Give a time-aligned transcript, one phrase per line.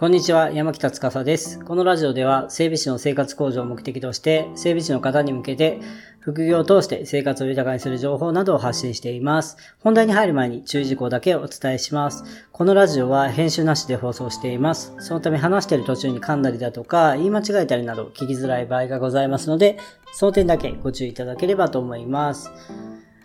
[0.00, 1.62] こんにちは、山北司です。
[1.62, 5.78] このラジオでは、整備士の生活向上を目的として、整備士の方に向けて、
[6.20, 9.58] 副業を通して生活を豊かにする情報などを発信しています。
[9.78, 12.24] 本題に入る前に注意事項だけお伝えします。
[12.50, 14.94] このラジオは編集なしで放送しています。
[15.00, 19.76] そのため話している途中に噛んだりだとか、言い間違えたりなど聞きづらい場合がございますので、
[20.14, 22.50] その点だけご注意いただければと思います。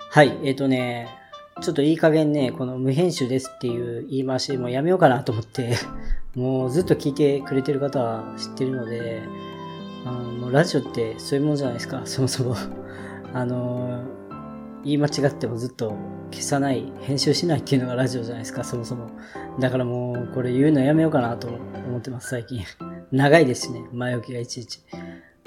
[0.10, 1.07] はい、えっ、ー、とね、
[1.62, 5.74] ちょっといい加減ね、この無編集ですっていう言い回しもやめようかなと思って
[6.36, 9.22] もうずっと聞いてくれてる方は知ってるので、
[10.05, 12.55] あのもうラジオってそういうものじゃないですか、そもそも
[13.34, 14.04] あの
[14.84, 15.96] 言い間違ってもずっと
[16.30, 19.08] 消さない、編集しないっていうのがラジオじゃないですか、そもそも。
[19.58, 22.63] だからもうこれ言うのやめようかなと思ってます、最近。
[23.13, 24.82] 長いですしね、前置きがいちいち。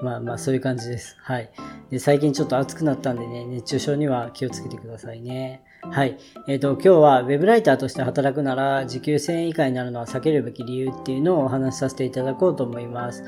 [0.03, 1.17] まあまあそういう感じです。
[1.21, 1.51] はい。
[1.91, 5.63] で最近ちょっと暑くなったんでね、熱中症には気をつけてくださいね。
[5.83, 6.19] はい。
[6.47, 13.23] えっ、ー、と、今日は web ライターとして働くなら時給1000円以下になるのは避けるべき理由っていうのをお話しさせていただこうと思います。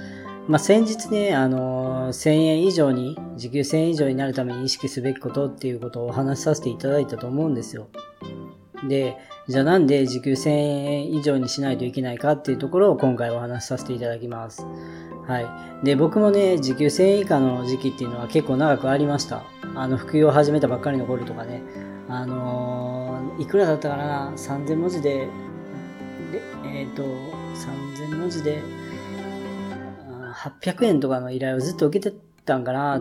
[0.48, 7.88] まあ、先日ね、あの1000円以上に、時給1000円以上になるために意識すべきことっていうことをお話しさせていただいたと思うんですよ。
[8.88, 9.16] で、
[9.48, 14.66] じゃあなんで時給1000円以上にしないといけないかっていうところを今回お話しさせていただきます。
[15.26, 15.85] はい。
[15.85, 19.45] で、僕もね、時給1000円以下の時期っていうのは結構長くありました。
[19.74, 21.62] あの、副業を始めたばっかりの頃とかね。
[22.13, 25.29] あのー、いくらだったかな ?3000 文字で、
[26.33, 28.61] で、えっ、ー、と、3000文字で、
[30.35, 33.01] 800円とかの依頼をずっと受けてたんかな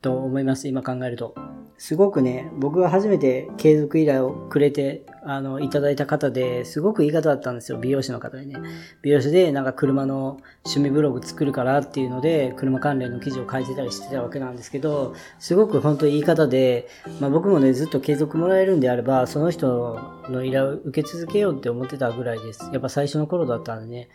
[0.00, 1.51] と思います、今考えると。
[1.82, 7.78] すごくね、僕が初めて継続依頼をくれて、あの、いただいた方ですごくいい方だったんですよ。
[7.78, 8.54] 美容師の方にね。
[9.02, 16.86] 美容師でなんか車の趣味ブログ作るからっていうので、車関連の記事を書いてたりしてたわけなんですけど、すごく本当にいい方で、
[17.18, 22.70] まあ僕もね、ずっと継続もらえるんであれば、その人の依頼を受け続けようって思ってたぐらいです。
[22.72, 24.08] やっぱ最初の頃だったんでね。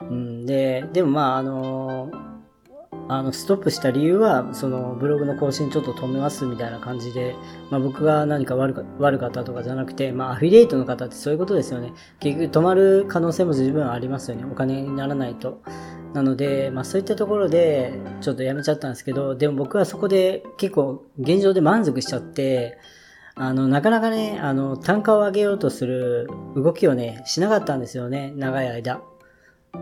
[0.00, 2.08] うん、で、でもまあ、あの
[3.10, 7.34] あの、ストップした理由は、その、ブログの更新ちょっと止めますみたいな感じで、
[7.68, 11.92] まあ僕が何か悪か悪かったとかじゃなくて、まあアフィリエイトの方ってそういうことですよね。
[12.20, 14.44] 結局止まる可能性も十分ありますよね。
[14.44, 15.60] お金にならないと。
[16.14, 22.78] なので、まあそういったところで、ちょっとやめちゃったんですけど、でも僕はそこで結構現状で満足しちゃって、
[23.34, 29.00] あの、なかなかね、あの、単価を上げようとする動きをね、しなかったんですよね、長い間。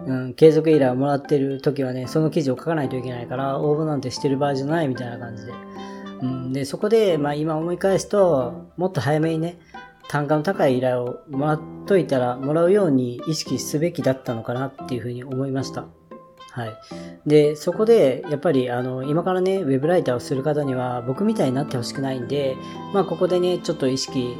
[0.07, 5.53] うん、継続依頼をもらってる時はね、その記事を書かないといけないから、応募なんてしてる場合じゃないみたいな感じで。
[6.23, 9.59] うん、で、そこで、まあ今思い返すと、もっと早めにね、
[10.09, 15.87] 単価の高い依頼をもらっといたら、もらうように意識すべきだったのかなっていうふうに思いました。
[16.51, 16.77] はい。
[17.27, 22.57] で、そこで、やっぱり、あの、今からね、ウェブライターをする方には、僕みたいになってほしくないんで、
[22.93, 24.37] まあ、ここでね、ちょっと意識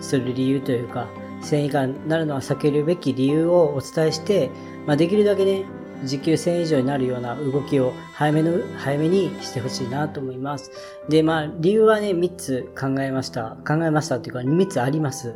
[0.00, 1.06] する理由というか、
[1.42, 4.50] 1000円以下になるのは避けるべき理由をお伝えして、
[4.86, 5.64] まあ、できるだけね、
[6.04, 10.70] 時給1000円以上になるような動きを早めの、早めにしてほしいなと思います。
[11.08, 13.56] で、まあ、理由はね、3つ考えました。
[13.66, 15.34] 考えましたっていうか、3つあります。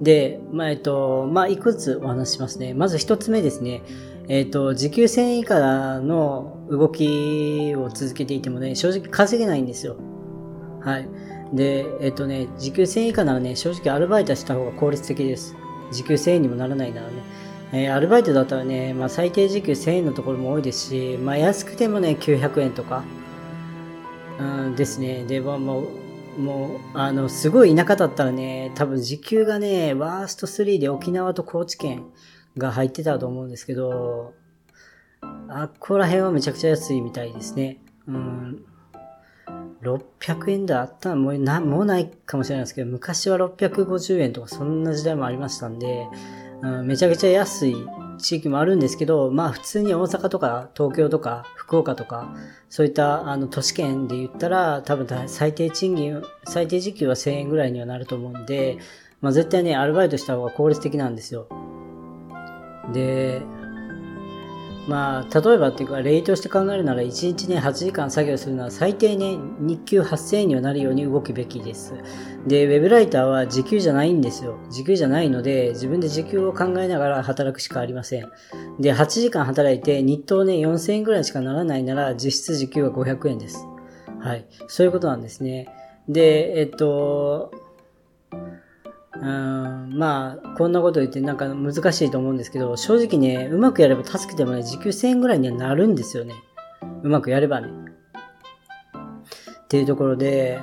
[0.00, 2.74] で、まあ、えっと、まあ、いくつお話しますね。
[2.74, 3.82] まず1つ目ですね。
[4.28, 9.96] えっと、時給1000円以下の動きを続けていてもね、正直稼げないんですよ。
[10.80, 11.08] はい。
[11.52, 15.54] で、えっとね、時給1000円以下ならね、正直アルバイトした方が効率的です。
[15.92, 17.14] 時給1000円にもならないならね。
[17.76, 23.02] えー、アルバイトだったらね、まあ、最低時給1000円のところも多いですし、まあ、安くてもね、900円とか、
[24.38, 25.24] うん、ですね。
[25.24, 25.88] で、ま、も
[26.38, 32.04] う、もう、あの、すごい田舎だったらね、多分時給がね、ワースト3で沖縄と高知県
[32.56, 34.34] が入ってたと思うんですけど、
[35.48, 37.78] あっこら辺はめちゃくちゃ安いみたいですね。
[38.06, 38.64] うん。
[39.82, 46.06] 600円台あったらもうな、もうないかもしれないですけど、昔は650円とかそんな時代もありましたんで、
[46.64, 47.76] うん、めちゃくちゃ安い
[48.16, 52.34] 地域もあるんですけど、まあ普通に大阪とか東京とか福岡とか、
[52.70, 58.78] そういったあの都市圏で言ったら多分最低賃金、最低時給は1000円ぐらいにはなると思うんで、
[59.20, 61.48] まあ絶対ね、アルバイトした方が効率的なんですよ。
[62.94, 63.42] で、
[64.86, 71.94] まあ、例えばっていうか、例として考えるなら、1日ね、8時間作業するのは最低ね、日給8000円にはなるように動くべきです。
[72.46, 74.58] で、ウェブライターは時給じゃないんですよ。
[74.70, 78.30] 時給じゃないので、自分で時給を考えながら働くしかありません。
[78.78, 83.66] で、8時間働いて、日当ね、4000円ぐらいしかならないなら、実質時給は500円です。
[84.20, 84.46] はい。
[84.68, 85.66] そういうことなんですね。
[86.08, 87.52] で、えっと、
[89.16, 96.34] うんまあ、こんなこと言ってなんか難しいと思うんですけど、正直ね、うまくやれば助けてもね、時給1000円ぐらいにはなるんですよね。
[97.02, 97.68] うまくやればね。
[99.64, 100.60] っていうところで、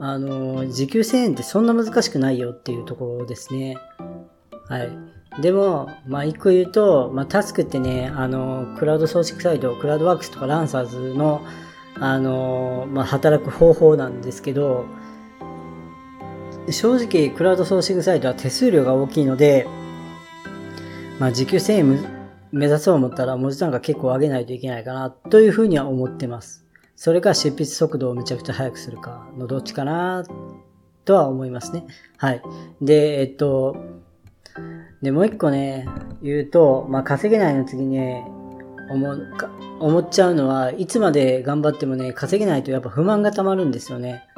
[0.00, 3.76] あの、時給1000円ってそんな難しくないよっていうところですね。
[4.68, 4.90] はい。
[5.40, 11.42] でも、まあ一個言うと、まあタスクってね、あの、クラウド組織サイト、クラウドワークスとかランサーズの、
[11.98, 14.84] あの、まあ働く方法なんですけど、
[16.70, 19.66] 正直、クラウドソーシングサイトは手数料が大きいので、
[21.18, 22.22] まあ時給1000円
[22.52, 26.66] 目指そう思ったら文字単価結構上げないといけないかなというふうには思ってます。
[26.94, 30.24] それか執筆速度をめちゃくちゃ速くするかのどっちかな
[31.04, 31.84] とは思いますね。
[32.16, 32.42] はい。
[32.80, 33.76] で、えっと、
[35.02, 35.88] で、もう一個ね、
[36.22, 38.24] 言うと、まあ、稼げないの次ね、
[38.90, 39.16] 思
[39.80, 44.28] 思っちゃうのは、いつまで頑張ってもね、稼げないとやっぱ不満が溜まるんですよね。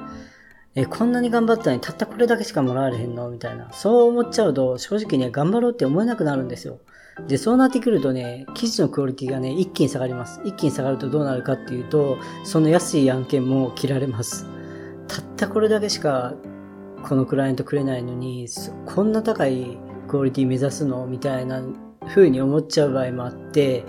[0.76, 3.30] え、こんなに頑張ったのにたったこれだけしかもらわれへんの？
[3.30, 3.72] みたいな。
[3.72, 6.80] そう思っちゃうと、正直ね、頑張ろうって思えなくなるんですよ。
[7.28, 10.40] で、そうなってくるとね、記事のクオリティがね、一気に下がります。
[10.44, 14.46] 一気に下がるとどうなるかっていうと、その安い案件も切られます。
[15.06, 16.34] たったこれだけしか、
[17.04, 18.48] このクライアントくれないのに、
[18.86, 19.78] こんな高い
[20.08, 21.06] クオリティ目指すの？
[21.06, 21.62] みたいな
[22.08, 23.84] 風に思っちゃう場合もあって、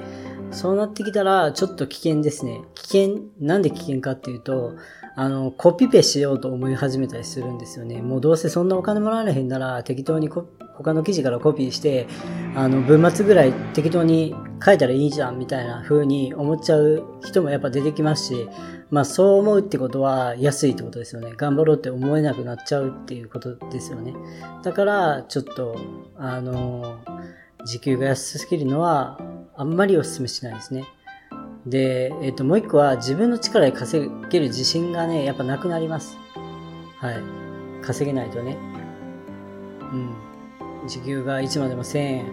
[0.51, 2.61] そうなってきたら、ちょっと危険ですね。
[2.75, 4.75] 危険、なんで危険かっていうと、
[5.17, 8.01] あの、コピペしようと思い始めたりするんですよね。
[8.01, 12.07] もうどうせそんなお金もらわれへんなら、適当に他の記事からコピーして、
[12.53, 18.49] あの、文末ぐらい適当に書いたらいいじゃん、みたいな風に思っちゃう人もやっぱ出てきますし、
[18.89, 21.31] まあそう思うってことは安いってことですよね。
[21.37, 24.13] 頑張ろうって思えなくなっちゃうっていうことですよね。
[24.63, 25.77] だから、ちょっと、
[26.17, 26.97] あの、
[27.65, 29.17] 時給が安すぎるのは、
[29.55, 30.83] あんまりお勧めしないですね。
[31.65, 36.17] で、えっ、ー、と、もう一個は自分の力で稼げる自信がね、やっぱなくなります。
[36.97, 37.21] はい。
[37.81, 38.57] 稼げないとね。
[39.81, 40.87] うん。
[40.87, 42.25] 時給がいつまでも1000円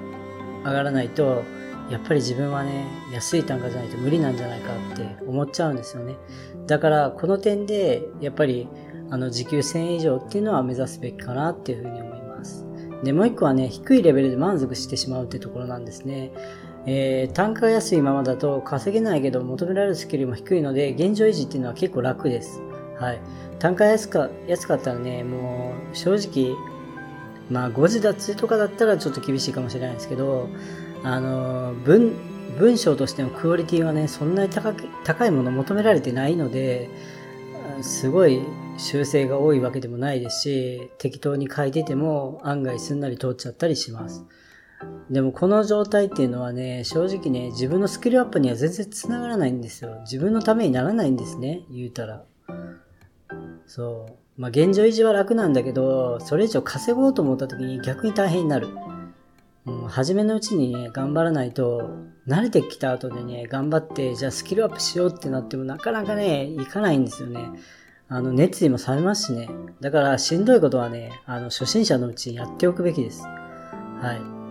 [0.64, 1.42] 上がらないと、
[1.90, 6.16] やっぱり自分はね、安い単価じゃないと無理なんじゃないかって思っちゃうんですよね。
[6.66, 8.68] だから、この点で、やっぱり、
[9.10, 12.66] あの、時給1000円以上っていうのは目指すべきかなっていうふうに思います。
[13.02, 16.32] で、もう一個はね、低いレベルで満足してしまうってところなんですね。
[16.86, 22.60] えー、単価が安いままだと稼げないけど求められるスキルも低いので現状維持っていうのは結構楽です。
[22.98, 23.20] はい。
[23.58, 26.56] 単価安か安かったらね、もう正直、
[27.50, 30.48] まあ5時脱とかだったらちょっと厳しいかもしれないですけど、
[31.04, 32.12] あの、文、
[32.58, 36.90] 文章としてのクオリティはね、そんなに高く高いもの求められてないので、
[37.82, 38.42] すごい
[38.78, 44.24] 修正が多いわけでもないですし、適当に書いてても案外すんなり通っちゃったりします。
[45.10, 50.00] でもこの状態っていうのはね、正直ね、自分のスキルアップには全然繋がらないんですよ。
[50.02, 52.24] 自分のためにならないんですね、言うたら。
[53.66, 54.40] そう。
[54.40, 58.68] まあ現状維持は楽なんだけど、それ以上稼ごうと思った時に逆に大変になる。
[59.64, 61.90] うん、初めのうちにね、頑張らないと、
[62.26, 67.50] 慣れてきた後でね、頑張って、じゃあスキルアップしようってなってもなかなかね、いかないんですよね。
[68.08, 69.48] あの、熱意もされますしね。
[69.80, 73.22] だから、しんどいことはね、あの、初心者のうちにやっておくべきです。
[73.22, 74.41] はい。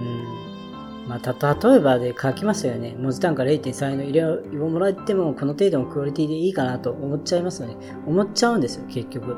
[0.00, 1.08] うん。
[1.08, 2.94] まあ、た、例えばで書きましたよね。
[2.98, 7.76] 文字単価0.3の入れをもらっても、この程度のクオリティでいいかなと思っちゃいますよね。
[8.06, 9.36] 思っちゃうんですよ、結局。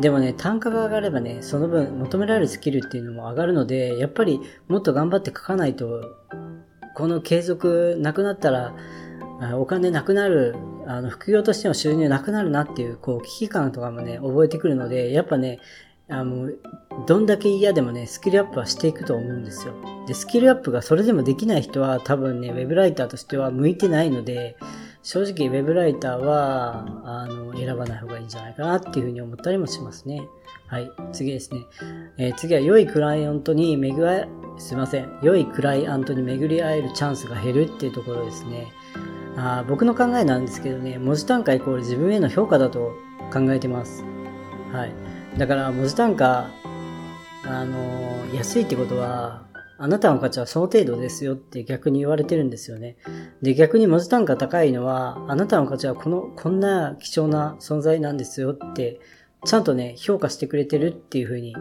[0.00, 6.16] でもね、単価が上がればね、その分求められるスキルっていうのも上がるので、やっぱりもっと頑張って書かないと、
[6.94, 8.74] この継続なくなったら、
[9.54, 10.54] お金なくなる、
[10.86, 15.60] あの、副業としての収入なくなるなっていう、こう、危機感とかもね、覚えてくるので、やっぱね、
[16.10, 16.50] あの、
[17.06, 19.74] どんだけ嫌でもね、スキルアップはしていくと思うんですよ。
[20.06, 24.56] で、スキルアップがそれでもできない人は多分ね、ウェブライターとしては向いてないので、
[25.02, 30.22] 正直ウェブライターは、あの、選ばない方がいいんじゃないかなっていうふうに思ったりもしますね。
[30.66, 30.90] はい。
[31.12, 31.66] 次ですね。
[32.18, 34.26] えー、次は良いクライアントに巡り、
[34.58, 35.18] すいません。
[35.22, 38.66] 良いクライアントに巡り会えるチャンスが減るっていうところですね。
[39.36, 42.92] あ僕の考えなんですけどね、文字単価イコール自分への評価だと
[43.32, 44.04] 考えてます。
[44.72, 44.92] はい。
[45.38, 46.50] だから文字単価、
[47.44, 49.46] あの、安いってことは、
[49.78, 52.98] あなたの価値はその程度ですよって逆に言われてるんですよね。
[53.40, 59.00] で、逆に文字単価高いのは、あなたの価値はこの、こんな貴重な存在なんですよって、
[59.46, 61.56] ちゃんとね、評価してくれてるっていうふうに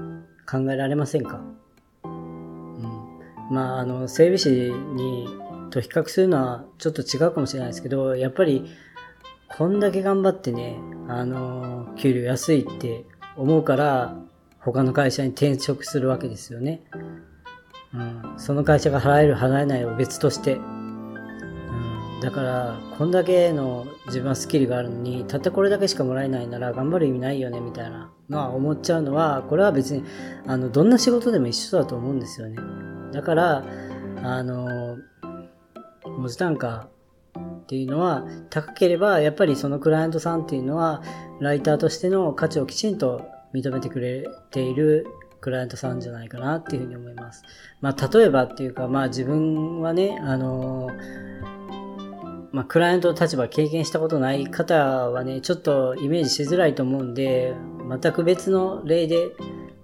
[0.46, 1.42] 考えられませんか？
[2.04, 3.20] うん。
[3.52, 5.30] まあ、あの、整備士に、
[5.70, 8.70] と比較するのはちょっと違うかもしれないですけど、やっぱり、
[9.48, 13.06] こんだけ頑張ってね、あの、給料安いって
[13.40, 14.16] 思うから、
[14.60, 16.82] 他の会社に転職するわけですよね。
[17.94, 30.04] うん、その会社が払える払えないを別として、うん、だからこんだけの自分はスキルがあるのにたったこれだけしかもらえないなら頑張る意味ないよねみたいなのは思っちゃうのはこれは別に
[30.46, 32.58] あのどんな仕事でも一緒だと思うんですよね。
[33.12, 33.64] だから
[34.22, 34.98] あの
[36.06, 36.90] 文字単価
[37.70, 41.04] っていうのは高ければやっぱりそのクライアントさんっていうのは
[41.40, 45.06] ライターとしての価値をきちんと認めてくれている
[45.40, 47.44] クライアントさんじゃないかなっていうふうに思います。
[47.80, 50.90] まあ、例えばっていうか、まあ自分はね、あの
[52.52, 57.54] まあ、クライアントの立場経験したことない方はね、ちょっとイメージしづらいと思うんで、
[57.88, 59.30] 全く別の例で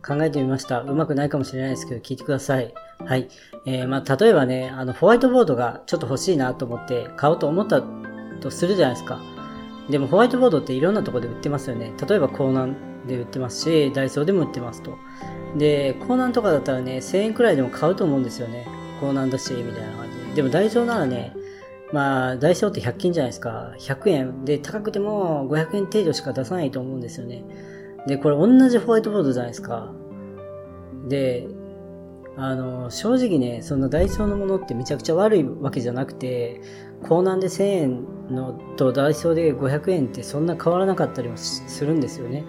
[0.06, 0.82] 考えてみました。
[0.82, 2.74] うまくないかもしれないですけど、聞いてください。
[3.04, 3.28] はい。
[3.66, 7.84] えー、まあ、例えばね、あの、ホワイトボードがちょっと欲しいなと思って買おうと思った
[8.42, 9.20] とするじゃないですか。
[9.90, 11.94] でもホワイトボードっていろんなとこで売ってますよね。
[12.08, 14.98] 例えばコーナンで売ってますし、ダイソーでも売ってますと。
[15.58, 18.68] で、コーナンとかだったらね、1000円くらいでも買うと思うんですよね。
[19.00, 20.34] コーナンだし、みたいな感じで。
[20.36, 21.36] でもダイソーならね、
[21.94, 23.74] まあ、ダイソーって100均じゃないですか。
[23.80, 24.46] 100円。
[24.46, 27.46] で、高くても500円程度しか出さないと思うんですよね。
[28.08, 29.94] で、これ同じホワイトボードじゃないですか。
[31.08, 31.48] で、
[32.38, 36.62] あの、正直ね、そのダイソーのものってめちゃくちゃ悪いわけじゃなくて、
[37.04, 42.44] コーナンで1000円のとダイソーで500円ってそんな変わらなかったりもするんですよね。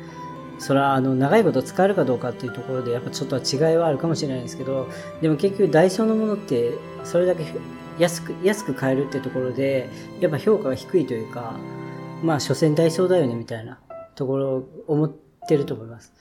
[0.58, 4.88] それはあの長いこと使えるかどうかっていうところでやっぱちょっとは違いはあるかもしれないんですけど
[5.20, 6.72] でも結局ダイソーのものって
[7.04, 7.44] それだけ
[7.98, 9.90] 安く安く買えるってところで
[10.20, 11.54] やっぱ評価が低いというか
[12.22, 13.78] まあ所詮ダイソーだよねみたいな
[14.14, 15.14] ところを思っ
[15.46, 16.12] てると思います、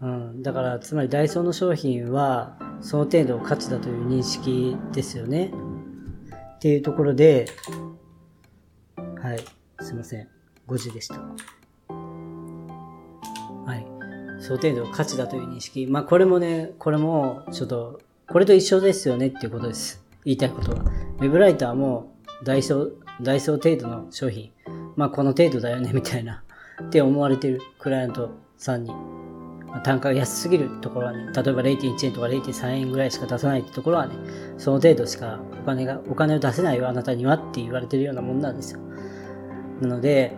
[0.00, 5.52] うん、だからつまりダイソーの商品はその程度価値だという認識ですよね
[6.56, 7.46] っていうところで
[8.96, 9.44] はい
[9.80, 10.28] すいません
[10.66, 11.20] 5時でした
[13.66, 13.86] はい。
[14.42, 15.86] その程度価値だという認識。
[15.86, 20.02] まあこれもね、これもちょっと、これと一緒ですよねっていうことです。
[20.24, 20.78] 言いたいことは。
[20.78, 24.50] ウェブライターもダイソー、ダイソー程度の商品。
[24.96, 26.42] まあこの程度だよねみたいな。
[26.82, 28.92] って思われてるクライアントさんに。
[29.84, 34.14] 単価が安すぎるところはね、例えば0.1円とか0.3円ぐらいしか出さないってところはね、
[34.58, 38.80] その程度しかお金が、お金を出せないよあなたにはって言われてるようなもんなんですよ。
[39.80, 40.34] なので、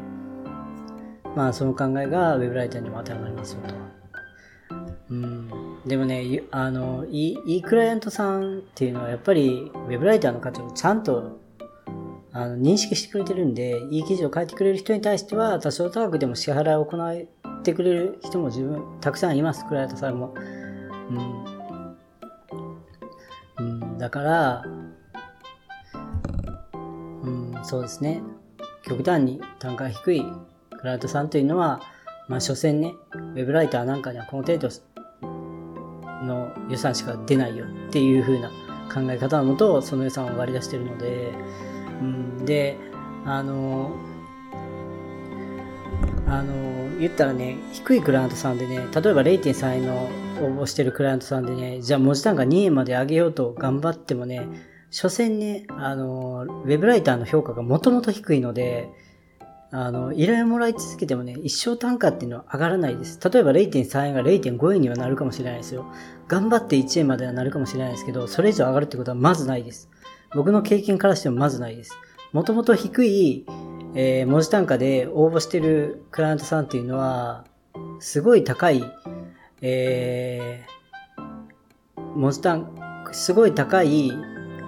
[1.35, 3.75] まあその考えがウェブライターにも当てはまりますよと。
[5.11, 11.39] うん、でもね、あの、いい、いいクライアントさんっていうのはやっぱりウェブライターの価値をちゃんと
[12.33, 17.29] あの認識してくれてるんで、いい記事を書いてくれる人に対しては多少高くでも支払いを行い
[17.63, 20.35] ってくれる人も自分、たくさんいます、クライアントさんも。
[21.11, 21.63] うん。
[23.59, 24.65] うん、だから、
[27.23, 28.21] うん、そうですね。
[28.83, 30.25] 極端に単価が低い
[30.77, 31.81] クライアントさんというのは、
[32.29, 34.69] まあ、所詮ね、ウェブライターなんかにはこの程度
[36.25, 38.49] の予算しか出ないよっていう風な
[38.93, 41.33] 考え方のもと、その予算を割り出してるので、
[42.01, 42.77] うん、で、
[43.25, 43.95] あの、
[46.33, 50.09] あの、言ったらね、低いクライアントさんでね、例えば0.3円の
[50.41, 54.49] 応募してるクライアントさんでね、じゃあ文字単価2円まで上げようと頑張ってもね、
[54.91, 58.89] 所詮ね、あの、ウェブライターの評価がもともと低いので、
[59.71, 63.21] あの、依頼をもらい続けてもね、一生単価っていうのは上がらないです。
[63.31, 65.85] 例えば0.3円が0.5円にはなるかもしれないですよ。
[66.29, 69.91] 頑張って1円まではなるかもしれないですけど、それ以上上がるってことはまずないです。
[70.35, 71.95] 僕の経験からしてもまずないです。
[72.33, 73.45] もともと低い、
[73.95, 77.45] えー、文字単価で応募してるクライアントさんっていうのは、
[78.01, 78.83] すごい高い、
[79.61, 82.75] えー、文字単、
[83.13, 84.13] すごい高い、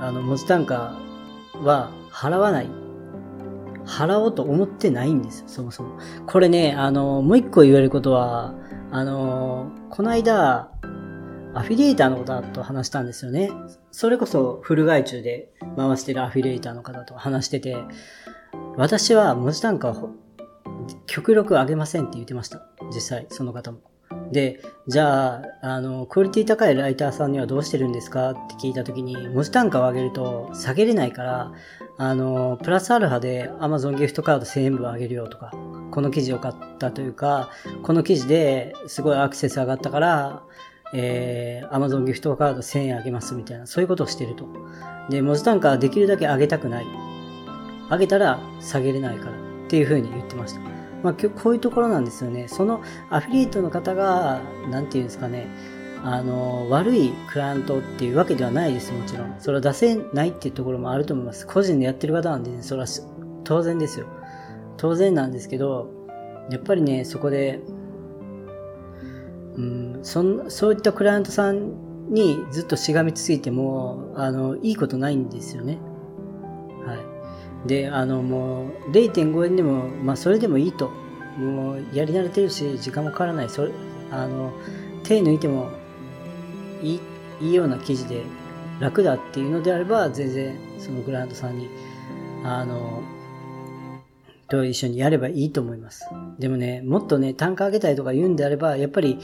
[0.00, 0.98] あの、文字単価
[1.62, 2.84] は払わない
[3.86, 5.98] 払おうと思ってないんですよ、そもそも。
[6.26, 8.54] これね、あの、もう一個言われることは、
[8.90, 10.70] あの、この間、
[11.54, 13.50] アフィリエイターの方と話したんですよね。
[13.92, 17.76] それこそフル外注で回してるアフィリエイターの方と話してて、
[18.76, 20.10] 私は文字単価を
[21.06, 22.66] 極力上げませんって言ってました。
[22.92, 23.78] 実際、その方も。
[24.32, 31.52] で、じゃあ、あの、クオリティ高いライターさんにはどうしてるんですかって聞いたときに、文字単価を上げると下げれないから、
[31.96, 35.52] あの、プラスアルファで Amazon ギフトカード1000円分あげるよとか、
[35.90, 37.50] この記事を買ったというか、
[37.82, 40.42] この記事ですごいアクセス上がったから、
[40.92, 44.46] えー、Amazon ギフトカード1000円あげますみたいな、そういうことをしてると。
[45.10, 47.13] で、文字単価はできるだけ上げたくない。
[47.90, 49.34] 上げたら下げれないからっ
[49.68, 50.60] ていうふうに言ってました。
[51.02, 52.48] まあ、こういうところなんですよね。
[52.48, 55.46] そのアフィリエイトの方が、なんていうんですかね、
[56.02, 59.34] あの、悪いクライアントっていうわけではないです、もちろん。
[59.38, 61.46] それは出せないっていうところもあると思います。
[61.46, 62.88] 個人でやってる方なんで、ね、それは
[63.44, 64.06] 当然ですよ。
[64.76, 65.90] 当然なんですけど、
[66.50, 67.60] やっぱりね、そこで、
[69.56, 75.78] うん、そんそういったクライアントさんにずっとしがみついても、あの、いいことないんですよね。
[77.66, 80.90] で、あの、もう、0.5円でも、まあ、それでもいいと。
[81.38, 83.48] もう、やり慣れてるし、時間もかからない。
[83.48, 83.72] それ、
[84.10, 84.52] あの、
[85.02, 85.70] 手抜いても
[86.82, 87.00] いい
[87.40, 88.22] いいような記事で
[88.80, 91.68] 楽だっていうのであれば全然そのクライアントさんに
[92.44, 93.02] あの
[94.48, 96.06] と一緒にやればいいと思います
[96.38, 99.18] でもねもっとね単価上げたいとか言うんであればやっぱり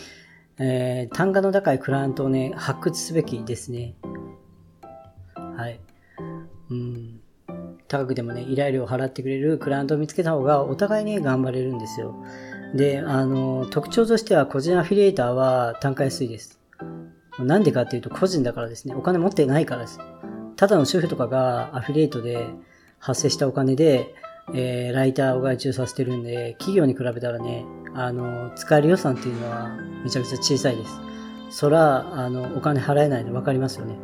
[0.63, 3.95] えー、単価の高いクライアントをね、発掘すべきですね。
[7.91, 12.15] 高くてもね、依頼料を払ってくれるクライアントを見つけた方がお互いね、頑張れるんですよ。
[12.73, 16.61] で、あの、特徴としては個人アフィリエイターは単価安いです。
[17.41, 18.95] なんでかっていうと個人だからですね。
[18.95, 19.99] お金持ってないからです。
[20.55, 22.47] ただの主婦とかがアフィリエイトで
[23.01, 24.15] 発生したお金で、
[24.55, 29.69] えー、ライターを外注させてるんで、企業に比べたらね、あの、使える予算っていうのは
[30.05, 31.01] めちゃくちゃ小さいです。
[31.51, 33.97] そら、あの、お金払えないの分かりますよね。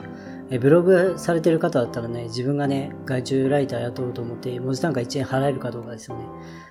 [0.48, 6.24] えブログされてる方だったらね、自分がね、外注ライター雇おうと思って、文字単価1円払えるかどうかですよね。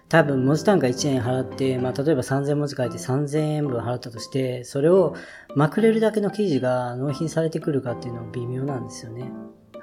[0.08, 5.13] 多分、文字単価1円払って、まあ、例えば3000文字書いて3000円分払ったとして、それを
[5.55, 9.29] まくれるだけの記事が納品されてくるかっていうのは微妙なんですよね。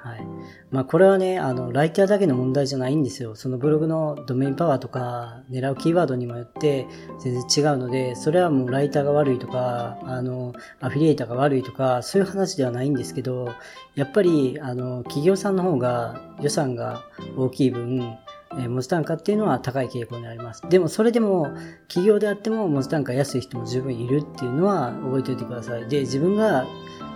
[0.03, 0.27] はい。
[0.69, 3.35] まあこれはね、あの、ライターだけの問題じゃないんですよ。
[3.35, 6.87] そのブログのドメインパワーとか、狙うキーワードにもよって
[7.21, 13.53] 全然違うので、それはもうライターが悪いとか、あの、アフィリエイターが悪いとか、そういう話ではないんですけど、
[13.95, 17.05] やっぱり、あの、企業さんの方が予算が
[17.37, 18.17] 大きい分、
[18.59, 20.61] え文字単価っていうのは高い傾向にあります。
[20.69, 21.55] でもそれでも
[21.87, 25.87] 企業であっても文字単価安い人も十分いるっていうのは覚えておいてください。
[25.87, 26.67] で、自分が、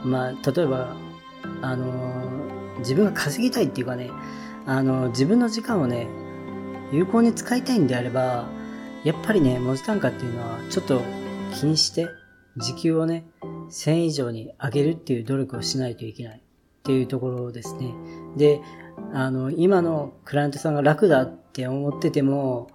[0.03, 0.96] まあ、例えば、
[1.62, 4.10] あの自分が稼ぎたいっていうかね、
[4.65, 6.07] あの、自分の時間をね、
[6.91, 8.48] 有効に使いたいんであれば、
[9.03, 11.01] やっぱりね、文字単価っていうのはちょっと
[11.53, 12.07] 気にして、
[12.57, 13.25] 時給をね、
[13.69, 16.41] 1000以上に上げるっていう努力をしないといけないっ
[16.84, 17.93] ていうところですね。
[18.36, 18.62] で、
[19.13, 22.69] あの、今のクライアントさんが楽だって思ってても、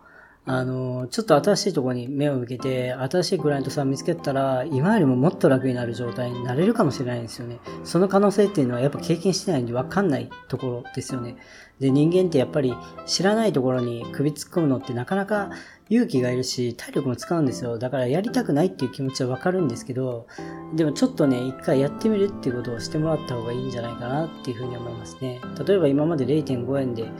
[0.44, 7.60] あの、ちょっと新しいところに目を向けて、新しいクライアントさん見つけたら、今よりももっと楽になる状態になれるかもしれないんですよね。
[7.84, 11.36] その可能性っていうのはやっぱ経験してないんでわかんないところですよね。
[11.78, 12.74] で、人間ってやっぱり
[13.06, 15.50] 知らないところに首突っ込むのってなかなか
[15.88, 17.78] 勇気がいるし、体力も使うんですよ。
[17.78, 20.26] だからやりたくないっていう気持ちはわかるんですけど、
[20.74, 25.40] でもちょっとね、一回やってみるっていうことをしてもらった方がいいんじゃないかなっていうふうに思いますね。
[25.64, 27.10] 例えば今まで0.5円で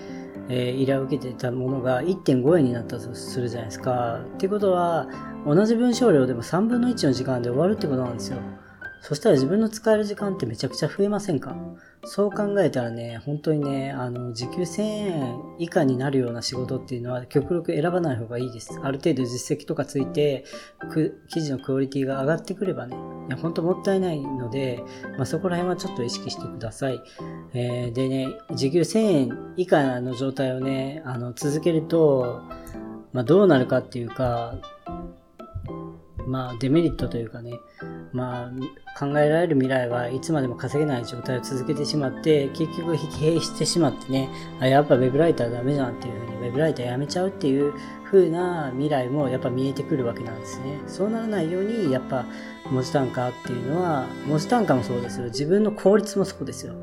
[0.49, 4.21] えー、依頼を受けてたものが1.5円になったとするじゃないですか。
[4.35, 5.07] ってことは、
[5.47, 8.39] 同じ文章量でも3分の1の時間で終わるってことなんですよ。
[9.03, 11.57] そしたら自分の使える時間ってめちゃくちゃ増えませんか？
[12.05, 18.79] そう考えたらね、本当にね、あの、時給1000円以下になるような仕事っていうのは極力選ばない方がいいです。
[18.83, 20.45] ある程度実績とかついて、
[21.29, 22.97] 記事のクオリティが上がってくればね、
[23.29, 24.83] いや本当もったいないので、
[25.17, 27.01] まあ、そこら辺はちょっと意識してください。
[27.55, 32.43] えー、でね、時給1000円以下の状態をね、あの、続けると、
[33.13, 34.57] まあ、どうなるかっていうか、
[36.27, 37.59] まあ、デメリットというかね、
[38.13, 38.53] まあ、
[38.99, 44.29] 考えられる未来はいつまでも稼げない状態を続けてしまって、結局疲弊してしまってね、
[44.61, 47.73] あやっぱ web ライターダメじゃんっていうふうに web ライターやめちゃうっていう
[48.05, 50.79] 風な未来もやっぱ見えてくるわけなんですね。
[50.87, 52.27] そうならないように、やっぱ
[52.71, 55.27] 文字単価っていうのは、文字単価もそうですよ。
[55.27, 56.75] 自分の効率もそうですよ。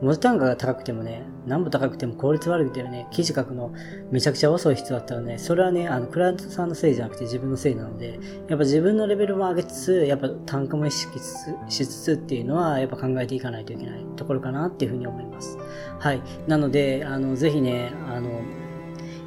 [0.00, 3.72] 文字単価が高くてもね、何も高くても効率悪くてね、記事書くの
[4.10, 15.58] めちゃくちゃ遅い人だったらね、それはね、あの、クライアントさんのせいじゃなくて自分のせいなので、やっぱ自分のレベルも上げつつ、やっぱ単価も意識つつしつつっていうのは、やっぱ考えていかないといけないところかなっていうふうに思います。
[15.98, 16.22] はい。
[16.46, 18.42] なので、あの、ぜひね、あの、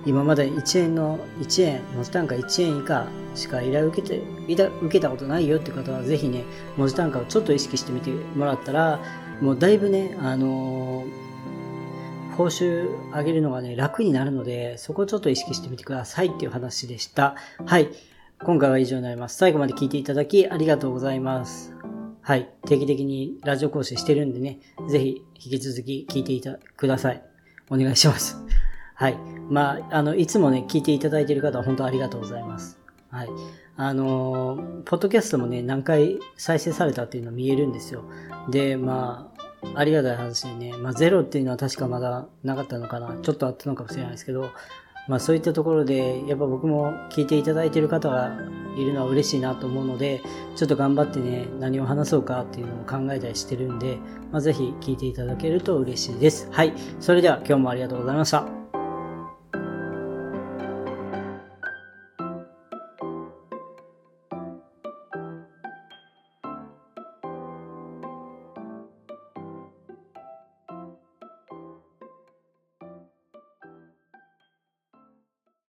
[0.06, 6.44] 今まで1円の、1円、文字単価1円以下しか依頼を受けて、受けたことないよって方は、ぜひね、
[6.78, 9.00] 文字単価をちょっと意識してみてもらったら、
[9.42, 11.30] もうだいぶね、あのー、
[12.36, 17.36] 報酬上げるのがね、楽になるので、そこをちょっと意識してみてくださいっていう話でした。
[17.66, 17.90] はい。
[18.42, 19.38] 今回は以上になります。
[19.38, 21.79] 最後まで聞いていただきありがとうございます。
[22.30, 22.48] はい。
[22.68, 27.24] 定期的にラジオ講師してるんでね、ぜひ引き続き聞いていたください。
[27.72, 28.38] お願いします。
[28.94, 29.18] はい。
[29.50, 32.78] まあ、あの、いつもね、聞いていただいている方は本当ありがとうございます。
[33.10, 33.30] はい。
[33.78, 38.04] あのー、ポッドキャストもね、何回再生されたっていうの見えるんですよ。
[38.48, 43.18] で、まあ、ありがたい話にね、まあ、ゼロっていうのは確かまだなかったのかな。
[43.24, 44.52] ちょっとあったのかもしれないですけど、
[45.10, 48.32] まあそういったところで、やっぱ僕も聞いていただいている方が
[48.78, 50.22] いるのは嬉しいなと思うので、
[50.56, 53.98] ちょっと頑張ってね、何を話そうかっていうのを考えたりしてるんで、
[54.32, 56.48] まあぜひ聞いていただけると嬉しいです。
[56.52, 56.74] はい。
[57.00, 58.59] それでは今日もありがとうございました。